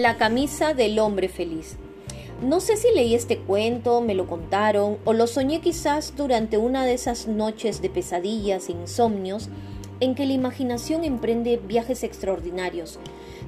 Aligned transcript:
La 0.00 0.16
camisa 0.16 0.72
del 0.72 0.98
hombre 0.98 1.28
feliz. 1.28 1.76
No 2.42 2.60
sé 2.60 2.78
si 2.78 2.88
leí 2.94 3.14
este 3.14 3.36
cuento, 3.36 4.00
me 4.00 4.14
lo 4.14 4.26
contaron 4.26 4.96
o 5.04 5.12
lo 5.12 5.26
soñé 5.26 5.60
quizás 5.60 6.14
durante 6.16 6.56
una 6.56 6.86
de 6.86 6.94
esas 6.94 7.28
noches 7.28 7.82
de 7.82 7.90
pesadillas 7.90 8.70
e 8.70 8.72
insomnios 8.72 9.50
en 10.00 10.14
que 10.14 10.24
la 10.24 10.32
imaginación 10.32 11.04
emprende 11.04 11.58
viajes 11.58 12.02
extraordinarios, 12.02 12.98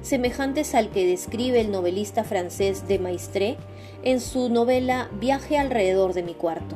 semejantes 0.03 0.75
al 0.75 0.91
que 0.91 1.07
describe 1.07 1.59
el 1.59 1.71
novelista 1.71 2.23
francés 2.23 2.87
de 2.87 2.99
Maistre 2.99 3.57
en 4.03 4.21
su 4.21 4.49
novela 4.49 5.09
Viaje 5.19 5.57
alrededor 5.57 6.13
de 6.13 6.21
mi 6.21 6.35
cuarto. 6.35 6.75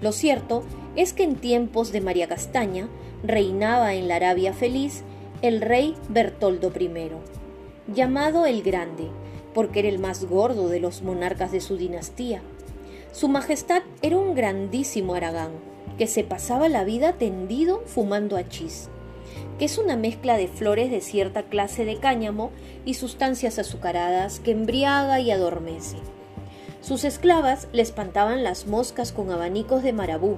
Lo 0.00 0.12
cierto 0.12 0.62
es 0.94 1.12
que 1.12 1.24
en 1.24 1.36
tiempos 1.36 1.92
de 1.92 2.00
María 2.00 2.28
Castaña 2.28 2.88
reinaba 3.22 3.92
en 3.92 4.08
la 4.08 4.16
Arabia 4.16 4.54
feliz 4.54 5.02
el 5.42 5.60
rey 5.60 5.94
Bertoldo 6.08 6.72
I, 6.80 6.88
llamado 7.92 8.46
el 8.46 8.62
Grande, 8.62 9.08
porque 9.54 9.80
era 9.80 9.88
el 9.88 9.98
más 9.98 10.24
gordo 10.24 10.68
de 10.68 10.80
los 10.80 11.02
monarcas 11.02 11.52
de 11.52 11.60
su 11.60 11.76
dinastía. 11.76 12.42
Su 13.12 13.28
majestad 13.28 13.82
era 14.02 14.18
un 14.18 14.34
grandísimo 14.34 15.14
aragán, 15.14 15.52
que 15.96 16.06
se 16.06 16.24
pasaba 16.24 16.68
la 16.68 16.84
vida 16.84 17.14
tendido 17.14 17.82
fumando 17.86 18.36
achís, 18.36 18.88
que 19.58 19.64
es 19.64 19.78
una 19.78 19.96
mezcla 19.96 20.36
de 20.36 20.48
flores 20.48 20.90
de 20.90 21.00
cierta 21.00 21.44
clase 21.44 21.84
de 21.84 21.96
cáñamo 21.96 22.50
y 22.84 22.94
sustancias 22.94 23.58
azucaradas 23.58 24.40
que 24.40 24.50
embriaga 24.50 25.20
y 25.20 25.30
adormece. 25.30 25.96
Sus 26.82 27.04
esclavas 27.04 27.68
le 27.72 27.82
espantaban 27.82 28.44
las 28.44 28.66
moscas 28.66 29.12
con 29.12 29.30
abanicos 29.30 29.82
de 29.82 29.92
marabú, 29.92 30.36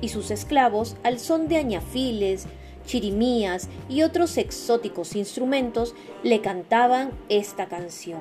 y 0.00 0.08
sus 0.08 0.30
esclavos, 0.30 0.96
al 1.04 1.18
son 1.18 1.48
de 1.48 1.56
añafiles, 1.56 2.46
chirimías 2.86 3.68
y 3.88 4.02
otros 4.02 4.38
exóticos 4.38 5.14
instrumentos, 5.16 5.94
le 6.22 6.40
cantaban 6.40 7.10
esta 7.28 7.66
canción. 7.66 8.20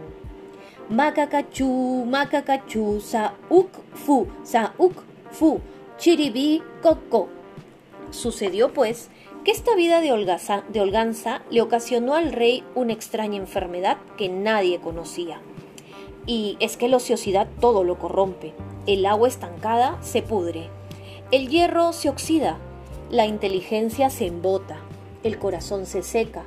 Macacachú, 0.90 2.06
macacachú, 2.06 3.02
sauk 3.02 3.70
fu, 3.94 4.28
sauk 4.44 4.94
fu, 5.31 5.59
chiribí 5.98 6.62
coco. 6.84 7.30
Sucedió, 8.12 8.72
pues, 8.73 9.09
que 9.44 9.52
esta 9.52 9.75
vida 9.75 10.02
de, 10.02 10.08
de 10.70 10.81
holganza 10.81 11.42
le 11.50 11.62
ocasionó 11.62 12.16
al 12.16 12.34
rey 12.34 12.64
una 12.73 12.94
extraña 12.94 13.38
enfermedad 13.38 13.97
que 14.18 14.28
nadie 14.28 14.80
conocía. 14.80 15.40
Y 16.25 16.58
es 16.59 16.78
que 16.78 16.90
la 16.90 16.97
ociosidad 16.97 17.47
todo 17.62 17.84
lo 17.84 18.00
corrompe. 18.00 18.53
El 18.88 19.06
agua 19.06 19.28
estancada 19.28 19.97
se 20.02 20.23
pudre. 20.23 20.70
El 21.31 21.50
hierro 21.50 21.94
se 21.94 22.09
oxida. 22.09 22.58
La 23.11 23.28
inteligencia 23.28 24.09
se 24.09 24.25
embota. 24.25 24.80
El 25.23 25.38
corazón 25.38 25.86
se 25.86 26.02
seca. 26.02 26.44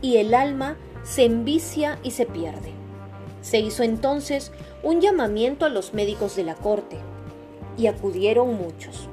Y 0.00 0.16
el 0.16 0.34
alma 0.34 0.76
se 1.04 1.24
envicia 1.24 1.98
y 2.02 2.12
se 2.12 2.24
pierde. 2.24 2.72
Se 3.42 3.58
hizo 3.58 3.82
entonces 3.82 4.52
un 4.82 5.00
llamamiento 5.00 5.66
a 5.66 5.68
los 5.68 5.92
médicos 5.92 6.34
de 6.34 6.44
la 6.44 6.54
corte. 6.54 6.96
Y 7.76 7.88
acudieron 7.88 8.56
muchos. 8.56 9.08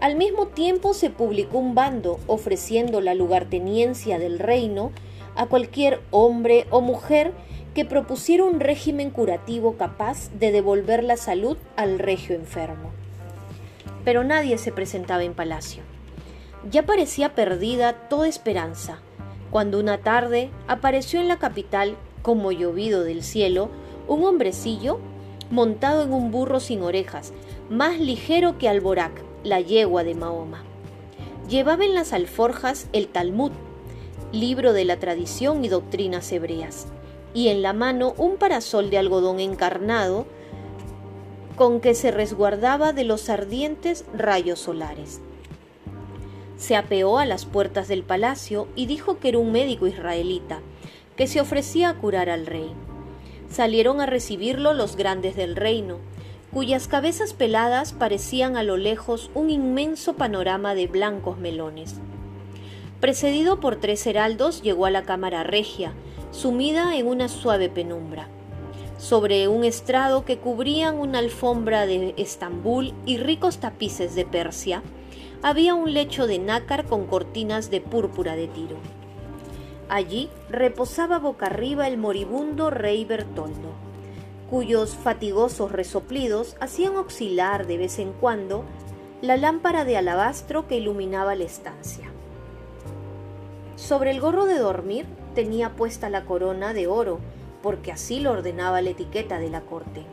Al 0.00 0.16
mismo 0.16 0.48
tiempo 0.48 0.94
se 0.94 1.10
publicó 1.10 1.58
un 1.58 1.74
bando 1.74 2.18
ofreciendo 2.26 3.00
la 3.00 3.14
lugarteniencia 3.14 4.18
del 4.18 4.38
reino 4.38 4.90
a 5.36 5.46
cualquier 5.46 6.00
hombre 6.10 6.66
o 6.70 6.80
mujer 6.80 7.32
que 7.74 7.84
propusiera 7.84 8.44
un 8.44 8.58
régimen 8.58 9.10
curativo 9.10 9.76
capaz 9.76 10.30
de 10.38 10.50
devolver 10.50 11.04
la 11.04 11.16
salud 11.16 11.56
al 11.76 11.98
regio 11.98 12.34
enfermo. 12.34 12.90
Pero 14.04 14.24
nadie 14.24 14.58
se 14.58 14.72
presentaba 14.72 15.22
en 15.22 15.34
palacio. 15.34 15.91
Ya 16.70 16.84
parecía 16.84 17.34
perdida 17.34 18.08
toda 18.08 18.28
esperanza, 18.28 19.00
cuando 19.50 19.80
una 19.80 19.98
tarde 19.98 20.50
apareció 20.68 21.20
en 21.20 21.28
la 21.28 21.38
capital, 21.38 21.96
como 22.22 22.52
llovido 22.52 23.02
del 23.02 23.24
cielo, 23.24 23.68
un 24.06 24.24
hombrecillo 24.24 25.00
montado 25.50 26.02
en 26.02 26.12
un 26.12 26.30
burro 26.30 26.60
sin 26.60 26.82
orejas, 26.82 27.32
más 27.68 27.98
ligero 27.98 28.58
que 28.58 28.68
Alborac, 28.68 29.12
la 29.42 29.60
yegua 29.60 30.04
de 30.04 30.14
Mahoma. 30.14 30.62
Llevaba 31.48 31.84
en 31.84 31.94
las 31.94 32.12
alforjas 32.12 32.86
el 32.92 33.08
Talmud, 33.08 33.52
libro 34.32 34.72
de 34.72 34.84
la 34.84 34.98
tradición 34.98 35.64
y 35.64 35.68
doctrinas 35.68 36.30
hebreas 36.32 36.86
y 37.34 37.48
en 37.48 37.62
la 37.62 37.72
mano 37.72 38.14
un 38.16 38.36
parasol 38.36 38.90
de 38.90 38.98
algodón 38.98 39.40
encarnado 39.40 40.26
con 41.56 41.80
que 41.80 41.94
se 41.94 42.10
resguardaba 42.10 42.92
de 42.92 43.04
los 43.04 43.28
ardientes 43.28 44.04
rayos 44.14 44.60
solares. 44.60 45.20
Se 46.62 46.76
apeó 46.76 47.18
a 47.18 47.26
las 47.26 47.44
puertas 47.44 47.88
del 47.88 48.04
palacio 48.04 48.68
y 48.76 48.86
dijo 48.86 49.18
que 49.18 49.30
era 49.30 49.38
un 49.38 49.50
médico 49.50 49.88
israelita, 49.88 50.60
que 51.16 51.26
se 51.26 51.40
ofrecía 51.40 51.88
a 51.88 51.94
curar 51.98 52.30
al 52.30 52.46
rey. 52.46 52.70
Salieron 53.50 54.00
a 54.00 54.06
recibirlo 54.06 54.72
los 54.72 54.94
grandes 54.94 55.34
del 55.34 55.56
reino, 55.56 55.98
cuyas 56.52 56.86
cabezas 56.86 57.32
peladas 57.34 57.92
parecían 57.92 58.56
a 58.56 58.62
lo 58.62 58.76
lejos 58.76 59.28
un 59.34 59.50
inmenso 59.50 60.14
panorama 60.14 60.76
de 60.76 60.86
blancos 60.86 61.36
melones. 61.36 61.96
Precedido 63.00 63.58
por 63.58 63.74
tres 63.74 64.06
heraldos, 64.06 64.62
llegó 64.62 64.86
a 64.86 64.92
la 64.92 65.02
cámara 65.02 65.42
regia, 65.42 65.94
sumida 66.30 66.96
en 66.96 67.08
una 67.08 67.26
suave 67.28 67.70
penumbra. 67.70 68.28
Sobre 68.98 69.48
un 69.48 69.64
estrado 69.64 70.24
que 70.24 70.38
cubrían 70.38 71.00
una 71.00 71.18
alfombra 71.18 71.86
de 71.86 72.14
Estambul 72.16 72.94
y 73.04 73.16
ricos 73.16 73.58
tapices 73.58 74.14
de 74.14 74.24
Persia, 74.24 74.84
había 75.42 75.74
un 75.74 75.92
lecho 75.92 76.26
de 76.26 76.38
nácar 76.38 76.86
con 76.86 77.06
cortinas 77.06 77.70
de 77.70 77.80
púrpura 77.80 78.36
de 78.36 78.46
tiro. 78.46 78.76
Allí 79.88 80.30
reposaba 80.48 81.18
boca 81.18 81.46
arriba 81.46 81.88
el 81.88 81.98
moribundo 81.98 82.70
rey 82.70 83.04
Bertoldo, 83.04 83.72
cuyos 84.48 84.94
fatigosos 84.94 85.72
resoplidos 85.72 86.56
hacían 86.60 86.96
oscilar 86.96 87.66
de 87.66 87.76
vez 87.76 87.98
en 87.98 88.12
cuando 88.12 88.64
la 89.20 89.36
lámpara 89.36 89.84
de 89.84 89.96
alabastro 89.96 90.68
que 90.68 90.76
iluminaba 90.76 91.34
la 91.34 91.44
estancia. 91.44 92.10
Sobre 93.76 94.12
el 94.12 94.20
gorro 94.20 94.44
de 94.44 94.58
dormir 94.58 95.06
tenía 95.34 95.70
puesta 95.70 96.08
la 96.08 96.24
corona 96.24 96.72
de 96.72 96.86
oro, 96.86 97.18
porque 97.62 97.90
así 97.90 98.20
lo 98.20 98.32
ordenaba 98.32 98.80
la 98.80 98.90
etiqueta 98.90 99.38
de 99.38 99.50
la 99.50 99.62
corte. 99.62 100.04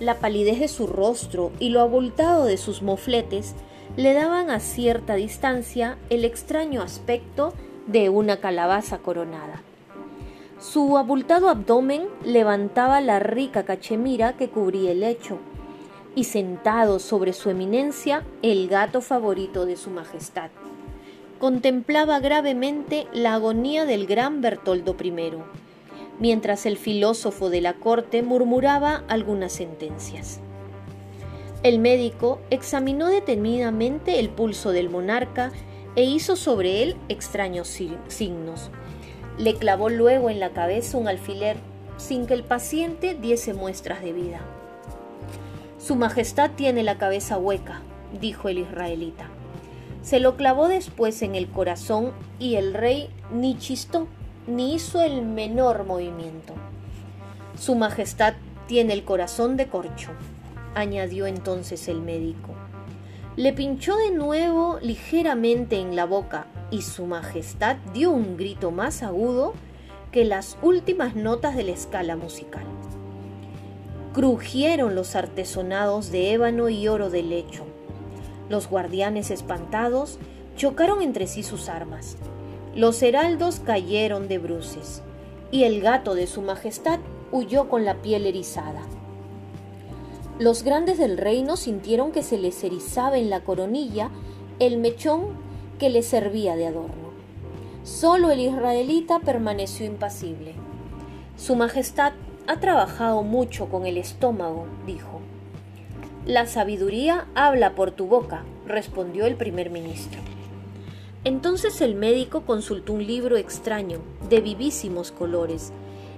La 0.00 0.18
palidez 0.18 0.60
de 0.60 0.68
su 0.68 0.86
rostro 0.86 1.52
y 1.58 1.70
lo 1.70 1.80
abultado 1.80 2.44
de 2.44 2.56
sus 2.56 2.82
mofletes 2.82 3.54
le 3.96 4.12
daban 4.14 4.50
a 4.50 4.60
cierta 4.60 5.14
distancia 5.14 5.98
el 6.10 6.24
extraño 6.24 6.82
aspecto 6.82 7.52
de 7.86 8.08
una 8.08 8.38
calabaza 8.38 8.98
coronada. 8.98 9.62
Su 10.58 10.96
abultado 10.96 11.48
abdomen 11.48 12.04
levantaba 12.24 13.00
la 13.00 13.18
rica 13.18 13.64
cachemira 13.64 14.34
que 14.36 14.48
cubría 14.48 14.92
el 14.92 15.00
lecho, 15.00 15.38
y 16.14 16.24
sentado 16.24 16.98
sobre 16.98 17.32
su 17.32 17.50
eminencia 17.50 18.24
el 18.42 18.68
gato 18.68 19.00
favorito 19.00 19.64
de 19.66 19.76
su 19.76 19.90
majestad 19.90 20.50
contemplaba 21.42 22.20
gravemente 22.20 23.08
la 23.12 23.34
agonía 23.34 23.84
del 23.84 24.06
gran 24.06 24.40
Bertoldo 24.42 24.94
I, 25.02 25.12
mientras 26.20 26.66
el 26.66 26.76
filósofo 26.76 27.50
de 27.50 27.60
la 27.60 27.72
corte 27.72 28.22
murmuraba 28.22 29.02
algunas 29.08 29.52
sentencias. 29.52 30.38
El 31.62 31.78
médico 31.78 32.40
examinó 32.50 33.06
detenidamente 33.06 34.18
el 34.18 34.30
pulso 34.30 34.72
del 34.72 34.90
monarca 34.90 35.52
e 35.94 36.02
hizo 36.02 36.34
sobre 36.34 36.82
él 36.82 36.96
extraños 37.08 37.68
signos. 38.08 38.70
Le 39.38 39.54
clavó 39.54 39.88
luego 39.88 40.28
en 40.28 40.40
la 40.40 40.50
cabeza 40.50 40.98
un 40.98 41.06
alfiler 41.06 41.56
sin 41.98 42.26
que 42.26 42.34
el 42.34 42.42
paciente 42.42 43.14
diese 43.14 43.54
muestras 43.54 44.02
de 44.02 44.12
vida. 44.12 44.40
Su 45.78 45.94
Majestad 45.94 46.50
tiene 46.50 46.82
la 46.82 46.98
cabeza 46.98 47.38
hueca, 47.38 47.82
dijo 48.20 48.48
el 48.48 48.58
israelita. 48.58 49.28
Se 50.02 50.18
lo 50.18 50.36
clavó 50.36 50.66
después 50.66 51.22
en 51.22 51.36
el 51.36 51.48
corazón 51.48 52.12
y 52.40 52.56
el 52.56 52.74
rey 52.74 53.08
ni 53.32 53.56
chistó, 53.56 54.08
ni 54.48 54.74
hizo 54.74 55.00
el 55.00 55.22
menor 55.22 55.84
movimiento. 55.86 56.54
Su 57.56 57.76
Majestad 57.76 58.34
tiene 58.66 58.94
el 58.94 59.04
corazón 59.04 59.56
de 59.56 59.68
corcho, 59.68 60.10
añadió 60.74 61.26
entonces 61.26 61.88
el 61.88 62.00
médico. 62.00 62.54
Le 63.36 63.52
pinchó 63.52 63.96
de 63.96 64.10
nuevo 64.10 64.78
ligeramente 64.82 65.80
en 65.80 65.96
la 65.96 66.04
boca 66.04 66.46
y 66.70 66.82
Su 66.82 67.06
Majestad 67.06 67.76
dio 67.94 68.10
un 68.10 68.36
grito 68.36 68.70
más 68.70 69.02
agudo 69.02 69.54
que 70.10 70.24
las 70.24 70.58
últimas 70.62 71.16
notas 71.16 71.56
de 71.56 71.62
la 71.64 71.72
escala 71.72 72.16
musical. 72.16 72.64
Crujieron 74.12 74.94
los 74.94 75.16
artesonados 75.16 76.10
de 76.10 76.32
ébano 76.32 76.68
y 76.68 76.88
oro 76.88 77.08
del 77.08 77.30
lecho 77.30 77.64
los 78.52 78.68
guardianes 78.68 79.30
espantados 79.30 80.18
chocaron 80.56 81.00
entre 81.00 81.26
sí 81.26 81.42
sus 81.42 81.70
armas. 81.70 82.16
Los 82.74 83.02
heraldos 83.02 83.60
cayeron 83.60 84.28
de 84.28 84.38
bruces, 84.38 85.02
y 85.50 85.64
el 85.64 85.80
gato 85.80 86.14
de 86.14 86.26
su 86.26 86.42
majestad 86.42 87.00
huyó 87.32 87.68
con 87.68 87.84
la 87.84 88.02
piel 88.02 88.26
erizada. 88.26 88.82
Los 90.42 90.64
grandes 90.64 90.98
del 90.98 91.18
reino 91.18 91.56
sintieron 91.56 92.10
que 92.10 92.24
se 92.24 92.36
les 92.36 92.64
erizaba 92.64 93.16
en 93.16 93.30
la 93.30 93.44
coronilla 93.44 94.10
el 94.58 94.76
mechón 94.76 95.36
que 95.78 95.88
les 95.88 96.04
servía 96.04 96.56
de 96.56 96.66
adorno. 96.66 97.12
Solo 97.84 98.28
el 98.32 98.40
israelita 98.40 99.20
permaneció 99.20 99.86
impasible. 99.86 100.54
Su 101.36 101.54
Majestad 101.54 102.14
ha 102.48 102.58
trabajado 102.58 103.22
mucho 103.22 103.66
con 103.66 103.86
el 103.86 103.96
estómago, 103.96 104.66
dijo. 104.84 105.20
La 106.26 106.46
sabiduría 106.46 107.28
habla 107.36 107.76
por 107.76 107.92
tu 107.92 108.06
boca, 108.06 108.42
respondió 108.66 109.26
el 109.26 109.36
primer 109.36 109.70
ministro. 109.70 110.20
Entonces 111.22 111.80
el 111.80 111.94
médico 111.94 112.40
consultó 112.40 112.94
un 112.94 113.06
libro 113.06 113.36
extraño, 113.36 114.00
de 114.28 114.40
vivísimos 114.40 115.12
colores, 115.12 115.72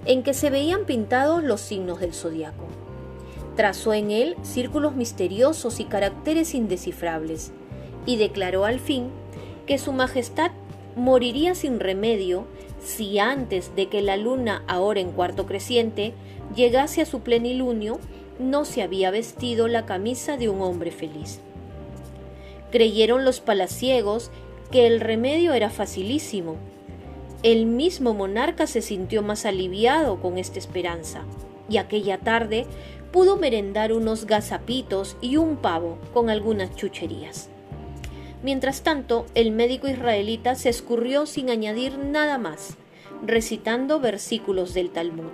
en 0.07 0.23
que 0.23 0.33
se 0.33 0.49
veían 0.49 0.87
pintados 0.87 1.45
los 1.45 1.61
signos 1.61 2.01
del 2.01 2.15
zodiaco. 2.15 2.84
Trazó 3.57 3.95
en 3.95 4.11
él 4.11 4.37
círculos 4.43 4.97
misteriosos 4.97 5.81
y 5.81 5.85
caracteres 5.85 6.55
indescifrables, 6.55 7.53
y 8.07 8.17
declaró 8.17 8.65
al 8.65 8.81
fin 8.81 9.09
que 9.67 9.79
Su 9.79 9.93
Majestad 9.93 10.51
moriría 10.97 11.55
sin 11.55 11.81
remedio 11.81 12.47
si 12.83 13.19
antes 13.19 13.75
de 13.75 13.89
que 13.89 14.03
la 14.03 14.17
luna, 14.17 14.63
ahora 14.67 15.01
en 15.01 15.13
cuarto 15.13 15.47
creciente, 15.47 16.13
llegase 16.55 17.01
a 17.01 17.07
su 17.07 17.21
plenilunio, 17.21 17.99
no 18.39 18.65
se 18.65 18.83
había 18.83 19.11
vestido 19.11 19.69
la 19.69 19.87
camisa 19.87 20.37
de 20.37 20.49
un 20.49 20.61
hombre 20.61 20.91
feliz. 20.91 21.41
Creyeron 22.71 23.25
los 23.25 23.41
palaciegos 23.41 24.31
que 24.71 24.87
el 24.87 25.01
remedio 25.01 25.53
era 25.53 25.71
facilísimo. 25.71 26.57
El 27.43 27.67
mismo 27.67 28.13
monarca 28.13 28.67
se 28.67 28.83
sintió 28.83 29.23
más 29.23 29.47
aliviado 29.47 30.21
con 30.21 30.39
esta 30.39 30.59
esperanza, 30.59 31.23
y 31.69 31.79
aquella 31.79 32.19
tarde 32.19 32.67
pudo 33.15 33.37
merendar 33.37 33.93
unos 33.93 34.27
gazapitos 34.27 35.17
y 35.21 35.37
un 35.37 35.59
pavo 35.59 35.99
con 36.13 36.31
algunas 36.31 36.75
chucherías. 36.75 37.49
Mientras 38.43 38.83
tanto, 38.83 39.27
el 39.37 39.53
médico 39.53 39.87
israelita 39.87 40.57
se 40.57 40.69
escurrió 40.69 41.25
sin 41.25 41.49
añadir 41.49 41.97
nada 41.97 42.39
más, 42.39 42.77
recitando 43.25 44.01
versículos 44.01 44.75
del 44.75 44.91
Talmud. 44.91 45.31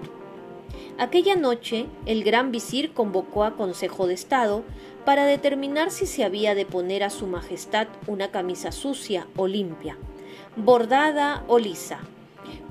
Aquella 0.98 1.36
noche, 1.36 1.86
el 2.04 2.22
gran 2.22 2.52
visir 2.52 2.92
convocó 2.92 3.44
a 3.44 3.56
Consejo 3.56 4.06
de 4.06 4.12
Estado 4.12 4.62
para 5.06 5.24
determinar 5.24 5.90
si 5.90 6.04
se 6.04 6.22
había 6.22 6.54
de 6.54 6.66
poner 6.66 7.02
a 7.02 7.08
su 7.08 7.26
majestad 7.26 7.88
una 8.06 8.30
camisa 8.30 8.72
sucia 8.72 9.26
o 9.36 9.46
limpia, 9.46 9.96
bordada 10.54 11.44
o 11.48 11.58
lisa, 11.58 12.00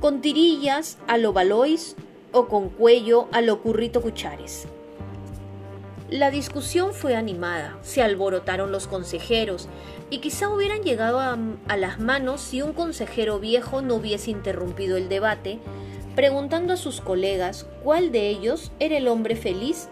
con 0.01 0.21
tirillas 0.21 0.99
a 1.07 1.17
lo 1.17 1.33
balois 1.33 1.95
o 2.31 2.47
con 2.47 2.69
cuello 2.69 3.27
a 3.31 3.41
lo 3.41 3.59
currito 3.63 4.03
cuchares. 4.03 4.67
La 6.11 6.31
discusión 6.31 6.93
fue 6.93 7.15
animada, 7.15 7.77
se 7.83 8.01
alborotaron 8.01 8.71
los 8.71 8.87
consejeros, 8.87 9.67
y 10.09 10.17
quizá 10.17 10.49
hubieran 10.49 10.81
llegado 10.81 11.19
a, 11.19 11.37
las 11.77 11.99
manos 11.99 12.41
si 12.41 12.63
un 12.63 12.73
consejero 12.73 13.39
viejo 13.39 13.83
no 13.83 13.93
hubiese 13.93 14.31
interrumpido 14.31 14.97
el 14.97 15.07
debate, 15.07 15.59
preguntando 16.15 16.73
a 16.73 16.77
sus 16.77 16.99
colegas 16.99 17.67
cuál 17.83 18.11
de 18.11 18.27
ellos 18.27 18.71
era 18.79 18.97
el 18.97 19.07
hombre 19.07 19.35
feliz 19.35 19.87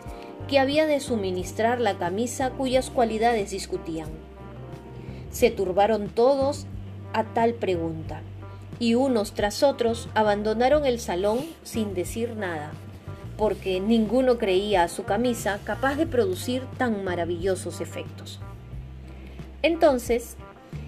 que 0.48 0.58
había 0.58 0.88
de 0.88 1.02
suministrar 1.02 1.80
la 1.80 2.00
camisa 2.00 2.50
cuyas 2.50 2.90
cualidades 2.90 3.52
discutían. 3.52 4.10
Se 5.30 5.52
turbaron 5.52 6.10
todos 6.10 6.66
a 7.14 7.25
tal 7.25 7.54
pregunta, 7.54 8.24
y 8.80 8.96
unos 8.96 9.34
tras 9.34 9.62
otros 9.62 10.10
abandonaron 10.16 10.88
el 10.88 11.00
salón 11.00 11.46
sin 11.62 11.94
decir 11.94 12.36
nada 12.36 12.72
porque 13.38 13.80
ninguno 13.80 14.38
creía 14.38 14.84
a 14.84 14.88
su 14.88 15.04
camisa 15.04 15.60
capaz 15.63 15.95
de 15.95 16.07
producir 16.07 16.63
tan 16.78 17.04
maravillosos 17.04 17.81
efectos. 17.81 18.39
Entonces, 19.62 20.36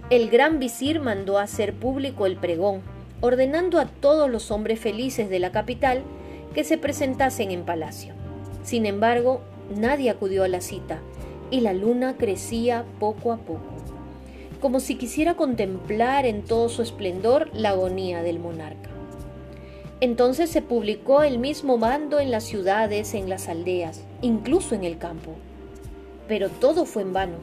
el 0.09 0.29
gran 0.29 0.59
visir 0.59 0.99
mandó 0.99 1.37
hacer 1.37 1.73
público 1.73 2.25
el 2.25 2.35
pregón, 2.35 2.81
ordenando 3.21 3.79
a 3.79 3.85
todos 3.85 4.29
los 4.29 4.49
hombres 4.49 4.79
felices 4.79 5.29
de 5.29 5.39
la 5.39 5.51
capital 5.51 6.01
que 6.53 6.63
se 6.63 6.77
presentasen 6.77 7.51
en 7.51 7.63
palacio. 7.63 8.13
Sin 8.63 8.85
embargo, 8.85 9.41
nadie 9.75 10.09
acudió 10.09 10.43
a 10.43 10.47
la 10.47 10.61
cita, 10.61 10.99
y 11.51 11.61
la 11.61 11.73
luna 11.73 12.15
crecía 12.17 12.85
poco 12.99 13.31
a 13.31 13.37
poco, 13.37 13.71
como 14.59 14.79
si 14.79 14.95
quisiera 14.95 15.35
contemplar 15.35 16.25
en 16.25 16.43
todo 16.43 16.69
su 16.69 16.81
esplendor 16.81 17.49
la 17.53 17.69
agonía 17.69 18.21
del 18.23 18.39
monarca. 18.39 18.89
Entonces 20.01 20.49
se 20.49 20.61
publicó 20.61 21.23
el 21.23 21.39
mismo 21.39 21.77
mando 21.77 22.21
en 22.21 22.31
las 22.31 22.45
ciudades, 22.45 23.13
en 23.13 23.29
las 23.29 23.49
aldeas, 23.49 24.01
incluso 24.21 24.73
en 24.73 24.85
el 24.85 24.97
campo. 24.97 25.35
Pero 26.27 26.49
todo 26.49 26.85
fue 26.85 27.01
en 27.01 27.11
vano. 27.11 27.37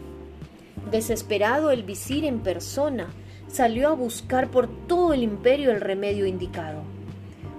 Desesperado 0.91 1.71
el 1.71 1.83
visir 1.83 2.25
en 2.25 2.41
persona 2.41 3.09
salió 3.49 3.89
a 3.89 3.93
buscar 3.93 4.51
por 4.51 4.69
todo 4.87 5.13
el 5.13 5.23
imperio 5.23 5.71
el 5.71 5.83
remedio 5.83 6.25
indicado. 6.25 6.83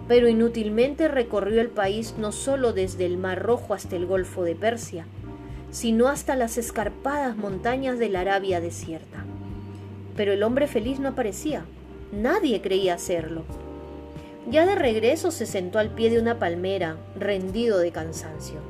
Pero 0.07 0.29
inútilmente 0.29 1.07
recorrió 1.07 1.61
el 1.61 1.69
país 1.69 2.15
no 2.17 2.31
solo 2.31 2.73
desde 2.73 3.05
el 3.05 3.17
Mar 3.17 3.43
Rojo 3.43 3.75
hasta 3.75 3.95
el 3.95 4.07
Golfo 4.07 4.43
de 4.43 4.55
Persia, 4.55 5.05
sino 5.69 6.07
hasta 6.07 6.35
las 6.35 6.57
escarpadas 6.57 7.37
montañas 7.37 7.99
de 7.99 8.09
la 8.09 8.21
Arabia 8.21 8.61
desierta. 8.61 9.25
Pero 10.15 10.33
el 10.33 10.41
hombre 10.41 10.67
feliz 10.67 10.99
no 10.99 11.09
aparecía. 11.09 11.65
Nadie 12.11 12.61
creía 12.61 12.95
hacerlo. 12.95 13.43
Ya 14.49 14.65
de 14.65 14.75
regreso 14.75 15.31
se 15.31 15.45
sentó 15.45 15.77
al 15.77 15.89
pie 15.89 16.09
de 16.09 16.19
una 16.19 16.39
palmera, 16.39 16.95
rendido 17.19 17.79
de 17.79 17.91
cansancio. 17.91 18.61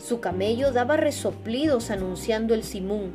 Su 0.00 0.20
camello 0.20 0.70
daba 0.70 0.96
resoplidos 0.96 1.90
anunciando 1.90 2.54
el 2.54 2.62
simún, 2.62 3.12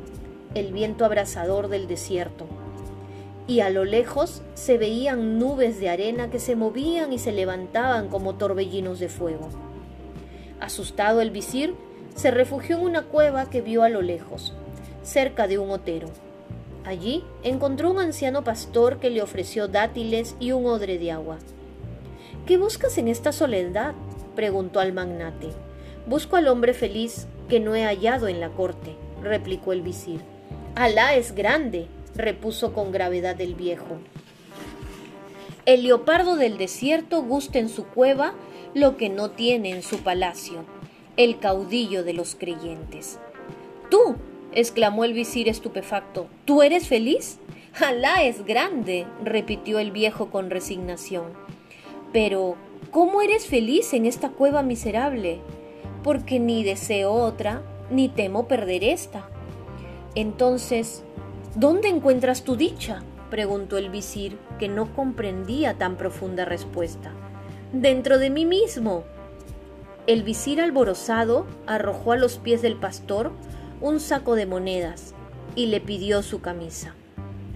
el 0.54 0.74
viento 0.74 1.06
abrasador 1.06 1.68
del 1.68 1.86
desierto. 1.88 2.44
Y 3.46 3.60
a 3.60 3.70
lo 3.70 3.86
lejos 3.86 4.42
se 4.52 4.76
veían 4.76 5.38
nubes 5.38 5.80
de 5.80 5.88
arena 5.88 6.28
que 6.28 6.38
se 6.38 6.54
movían 6.54 7.14
y 7.14 7.18
se 7.18 7.32
levantaban 7.32 8.08
como 8.08 8.34
torbellinos 8.34 8.98
de 8.98 9.08
fuego. 9.08 9.48
Asustado 10.60 11.22
el 11.22 11.30
visir 11.30 11.74
se 12.14 12.30
refugió 12.30 12.76
en 12.76 12.82
una 12.82 13.02
cueva 13.04 13.48
que 13.48 13.62
vio 13.62 13.84
a 13.84 13.88
lo 13.88 14.02
lejos, 14.02 14.52
cerca 15.02 15.48
de 15.48 15.58
un 15.58 15.70
otero. 15.70 16.08
Allí 16.84 17.24
encontró 17.42 17.90
un 17.90 18.00
anciano 18.00 18.44
pastor 18.44 18.98
que 18.98 19.08
le 19.08 19.22
ofreció 19.22 19.66
dátiles 19.66 20.36
y 20.38 20.52
un 20.52 20.66
odre 20.66 20.98
de 20.98 21.12
agua. 21.12 21.38
¿Qué 22.50 22.58
buscas 22.58 22.98
en 22.98 23.06
esta 23.06 23.30
soledad? 23.30 23.94
preguntó 24.34 24.80
al 24.80 24.92
magnate. 24.92 25.50
Busco 26.06 26.34
al 26.34 26.48
hombre 26.48 26.74
feliz 26.74 27.28
que 27.48 27.60
no 27.60 27.76
he 27.76 27.84
hallado 27.84 28.26
en 28.26 28.40
la 28.40 28.48
corte, 28.48 28.96
replicó 29.22 29.72
el 29.72 29.82
visir. 29.82 30.18
Alá 30.74 31.14
es 31.14 31.36
grande, 31.36 31.86
repuso 32.16 32.72
con 32.72 32.90
gravedad 32.90 33.40
el 33.40 33.54
viejo. 33.54 33.98
El 35.64 35.84
leopardo 35.84 36.34
del 36.34 36.58
desierto 36.58 37.22
gusta 37.22 37.60
en 37.60 37.68
su 37.68 37.84
cueva 37.84 38.34
lo 38.74 38.96
que 38.96 39.10
no 39.10 39.30
tiene 39.30 39.70
en 39.70 39.84
su 39.84 39.98
palacio, 39.98 40.64
el 41.16 41.38
caudillo 41.38 42.02
de 42.02 42.14
los 42.14 42.34
creyentes. 42.34 43.20
Tú, 43.92 44.16
exclamó 44.50 45.04
el 45.04 45.12
visir 45.12 45.48
estupefacto, 45.48 46.26
¿tú 46.46 46.62
eres 46.62 46.88
feliz? 46.88 47.38
Alá 47.80 48.24
es 48.24 48.44
grande, 48.44 49.06
repitió 49.22 49.78
el 49.78 49.92
viejo 49.92 50.32
con 50.32 50.50
resignación. 50.50 51.59
Pero, 52.12 52.56
¿cómo 52.90 53.22
eres 53.22 53.46
feliz 53.46 53.92
en 53.92 54.06
esta 54.06 54.30
cueva 54.30 54.62
miserable? 54.62 55.40
Porque 56.02 56.40
ni 56.40 56.64
deseo 56.64 57.12
otra, 57.12 57.62
ni 57.90 58.08
temo 58.08 58.48
perder 58.48 58.84
esta. 58.84 59.28
Entonces, 60.14 61.04
¿dónde 61.54 61.88
encuentras 61.88 62.42
tu 62.42 62.56
dicha? 62.56 63.02
preguntó 63.30 63.78
el 63.78 63.90
visir, 63.90 64.38
que 64.58 64.68
no 64.68 64.92
comprendía 64.94 65.78
tan 65.78 65.96
profunda 65.96 66.44
respuesta. 66.44 67.12
Dentro 67.72 68.18
de 68.18 68.30
mí 68.30 68.44
mismo. 68.44 69.04
El 70.08 70.24
visir 70.24 70.60
alborozado 70.60 71.46
arrojó 71.66 72.12
a 72.12 72.16
los 72.16 72.38
pies 72.38 72.62
del 72.62 72.76
pastor 72.76 73.30
un 73.80 74.00
saco 74.00 74.34
de 74.34 74.46
monedas 74.46 75.14
y 75.54 75.66
le 75.66 75.80
pidió 75.80 76.22
su 76.22 76.40
camisa. 76.40 76.96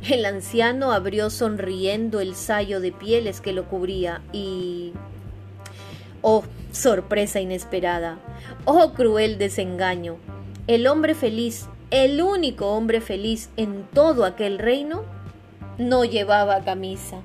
El 0.08 0.26
anciano 0.26 0.92
abrió 0.92 1.30
sonriendo 1.30 2.20
el 2.20 2.34
sayo 2.34 2.80
de 2.80 2.92
pieles 2.92 3.40
que 3.40 3.54
lo 3.54 3.64
cubría 3.64 4.20
y... 4.32 4.92
Oh, 6.20 6.44
sorpresa 6.73 7.40
inesperada. 7.40 8.18
Oh, 8.66 8.92
cruel 8.92 9.38
desengaño. 9.38 10.16
El 10.66 10.87
hombre 10.87 11.14
feliz, 11.14 11.68
el 11.90 12.20
único 12.20 12.68
hombre 12.68 13.00
feliz 13.00 13.49
en 13.56 13.84
todo 13.94 14.26
aquel 14.26 14.58
reino, 14.58 15.04
no 15.78 16.04
llevaba 16.04 16.64
camisa. 16.64 17.23